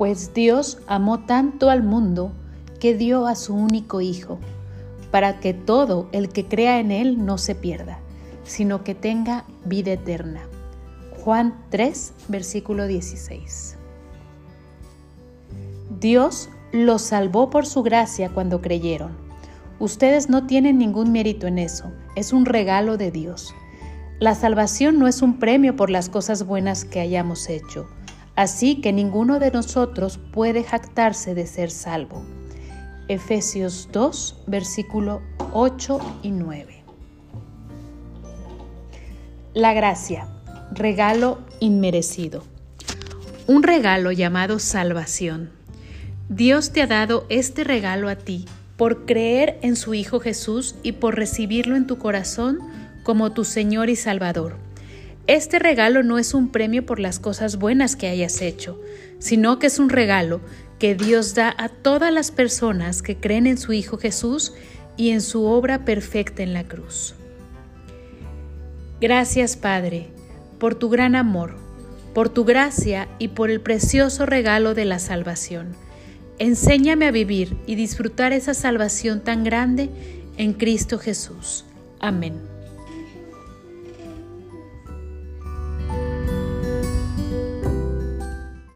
Pues 0.00 0.32
Dios 0.32 0.78
amó 0.86 1.26
tanto 1.26 1.68
al 1.68 1.82
mundo 1.82 2.32
que 2.80 2.94
dio 2.94 3.26
a 3.26 3.34
su 3.34 3.54
único 3.54 4.00
Hijo, 4.00 4.38
para 5.10 5.40
que 5.40 5.52
todo 5.52 6.08
el 6.12 6.30
que 6.30 6.46
crea 6.46 6.80
en 6.80 6.90
Él 6.90 7.26
no 7.26 7.36
se 7.36 7.54
pierda, 7.54 7.98
sino 8.42 8.82
que 8.82 8.94
tenga 8.94 9.44
vida 9.66 9.92
eterna. 9.92 10.40
Juan 11.22 11.54
3, 11.68 12.14
versículo 12.28 12.86
16. 12.86 13.76
Dios 16.00 16.48
los 16.72 17.02
salvó 17.02 17.50
por 17.50 17.66
su 17.66 17.82
gracia 17.82 18.30
cuando 18.30 18.62
creyeron. 18.62 19.10
Ustedes 19.80 20.30
no 20.30 20.46
tienen 20.46 20.78
ningún 20.78 21.12
mérito 21.12 21.46
en 21.46 21.58
eso, 21.58 21.92
es 22.16 22.32
un 22.32 22.46
regalo 22.46 22.96
de 22.96 23.10
Dios. 23.10 23.54
La 24.18 24.34
salvación 24.34 24.98
no 24.98 25.08
es 25.08 25.20
un 25.20 25.38
premio 25.38 25.76
por 25.76 25.90
las 25.90 26.08
cosas 26.08 26.46
buenas 26.46 26.86
que 26.86 27.00
hayamos 27.00 27.50
hecho, 27.50 27.86
así 28.36 28.80
que 28.80 28.92
ninguno 28.92 29.38
de 29.38 29.50
nosotros 29.50 30.18
puede 30.32 30.64
jactarse 30.64 31.34
de 31.34 31.46
ser 31.46 31.70
salvo. 31.70 32.22
Efesios 33.08 33.88
2, 33.92 34.44
versículo 34.46 35.20
8 35.52 36.20
y 36.22 36.30
9. 36.30 36.84
La 39.52 39.72
gracia, 39.72 40.28
regalo 40.70 41.40
inmerecido. 41.58 42.44
Un 43.48 43.64
regalo 43.64 44.12
llamado 44.12 44.60
salvación. 44.60 45.50
Dios 46.28 46.70
te 46.70 46.82
ha 46.82 46.86
dado 46.86 47.26
este 47.28 47.64
regalo 47.64 48.08
a 48.08 48.14
ti 48.14 48.44
por 48.76 49.04
creer 49.06 49.58
en 49.62 49.74
su 49.74 49.94
Hijo 49.94 50.20
Jesús 50.20 50.76
y 50.84 50.92
por 50.92 51.16
recibirlo 51.16 51.74
en 51.74 51.88
tu 51.88 51.98
corazón 51.98 52.60
como 53.02 53.32
tu 53.32 53.44
Señor 53.44 53.90
y 53.90 53.96
Salvador. 53.96 54.69
Este 55.30 55.60
regalo 55.60 56.02
no 56.02 56.18
es 56.18 56.34
un 56.34 56.48
premio 56.48 56.84
por 56.84 56.98
las 56.98 57.20
cosas 57.20 57.56
buenas 57.56 57.94
que 57.94 58.08
hayas 58.08 58.42
hecho, 58.42 58.80
sino 59.20 59.60
que 59.60 59.68
es 59.68 59.78
un 59.78 59.88
regalo 59.88 60.40
que 60.80 60.96
Dios 60.96 61.36
da 61.36 61.54
a 61.56 61.68
todas 61.68 62.12
las 62.12 62.32
personas 62.32 63.00
que 63.00 63.16
creen 63.16 63.46
en 63.46 63.56
su 63.56 63.72
Hijo 63.72 63.96
Jesús 63.96 64.54
y 64.96 65.10
en 65.10 65.20
su 65.20 65.44
obra 65.44 65.84
perfecta 65.84 66.42
en 66.42 66.52
la 66.52 66.64
cruz. 66.64 67.14
Gracias 69.00 69.56
Padre, 69.56 70.08
por 70.58 70.74
tu 70.74 70.88
gran 70.88 71.14
amor, 71.14 71.54
por 72.12 72.28
tu 72.28 72.44
gracia 72.44 73.06
y 73.20 73.28
por 73.28 73.52
el 73.52 73.60
precioso 73.60 74.26
regalo 74.26 74.74
de 74.74 74.84
la 74.84 74.98
salvación. 74.98 75.76
Enséñame 76.40 77.06
a 77.06 77.12
vivir 77.12 77.56
y 77.68 77.76
disfrutar 77.76 78.32
esa 78.32 78.52
salvación 78.52 79.20
tan 79.20 79.44
grande 79.44 79.90
en 80.36 80.54
Cristo 80.54 80.98
Jesús. 80.98 81.66
Amén. 82.00 82.59